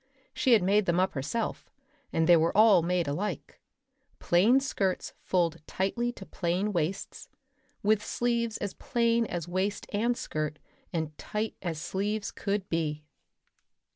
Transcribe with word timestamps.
She 0.33 0.53
had 0.53 0.63
made 0.63 0.87
them 0.87 0.99
up 0.99 1.13
herself, 1.13 1.69
and 2.11 2.25
they 2.25 2.35
were 2.35 2.57
all 2.57 2.81
made 2.81 3.07
alike 3.07 3.61
plain 4.17 4.59
skirts 4.59 5.13
fulled 5.21 5.61
tightly 5.67 6.11
to 6.13 6.25
plain 6.25 6.73
waists, 6.73 7.29
with 7.83 8.03
sleeves 8.03 8.57
as 8.57 8.73
plain 8.73 9.27
as 9.27 9.47
waist 9.47 9.85
and 9.93 10.17
skirt 10.17 10.57
and 10.91 11.15
tight 11.19 11.55
as 11.61 11.79
sleeves 11.79 12.31
could 12.31 12.67
be. 12.67 13.03